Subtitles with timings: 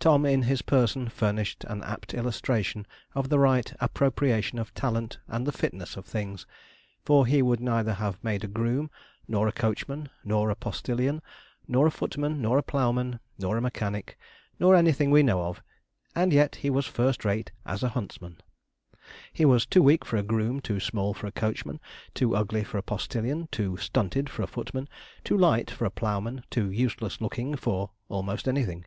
[0.00, 5.46] Tom in his person furnished an apt illustration of the right appropriation of talent and
[5.46, 6.46] the fitness of things,
[7.04, 8.90] for he would neither have made a groom,
[9.28, 11.20] nor a coachman, nor a postillion,
[11.68, 14.18] nor a footman, nor a ploughman, nor a mechanic,
[14.58, 15.62] nor anything we know of,
[16.14, 18.38] and yet he was first rate as a huntsman.
[19.30, 21.80] He was too weak for a groom, too small for a coachman,
[22.14, 24.88] too ugly for a postillion, too stunted for a footman,
[25.22, 28.86] too light for a ploughman, too useless looking for almost anything.